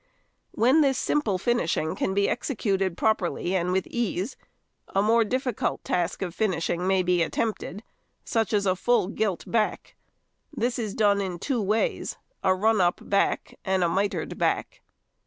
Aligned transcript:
]When 0.51 0.81
this 0.81 0.97
simple 0.97 1.37
finishing 1.37 1.95
can 1.95 2.15
be 2.15 2.27
executed 2.27 2.97
properly 2.97 3.55
and 3.55 3.71
with 3.71 3.85
ease, 3.85 4.35
a 4.87 5.01
more 5.03 5.23
difficult 5.23 5.83
task 5.83 6.23
of 6.23 6.33
finishing 6.33 6.87
may 6.87 7.03
be 7.03 7.21
attempted, 7.21 7.83
such 8.23 8.51
as 8.51 8.65
a 8.65 8.75
full 8.75 9.09
gilt 9.09 9.43
back. 9.45 9.95
This 10.51 10.79
is 10.79 10.95
done 10.95 11.21
in 11.21 11.37
two 11.37 11.61
ways, 11.61 12.17
a 12.43 12.55
"run 12.55 12.81
up" 12.81 12.99
back 13.03 13.59
and 13.63 13.83
a 13.83 13.87
"mitred" 13.89 14.39
back. 14.39 14.81